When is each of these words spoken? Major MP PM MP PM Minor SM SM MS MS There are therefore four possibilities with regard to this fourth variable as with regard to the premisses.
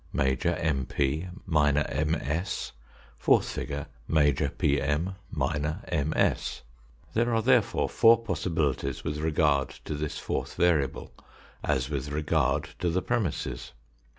Major 0.13 0.53
MP 0.55 0.57
PM 0.57 0.77
MP 0.77 0.89
PM 0.97 1.41
Minor 1.45 1.85
SM 1.87 1.97
SM 5.45 5.77
MS 5.77 6.05
MS 6.17 6.61
There 7.13 7.35
are 7.35 7.41
therefore 7.43 7.87
four 7.87 8.23
possibilities 8.23 9.03
with 9.03 9.19
regard 9.19 9.69
to 9.85 9.93
this 9.93 10.17
fourth 10.17 10.55
variable 10.55 11.13
as 11.63 11.91
with 11.91 12.09
regard 12.09 12.69
to 12.79 12.89
the 12.89 13.03
premisses. 13.03 13.73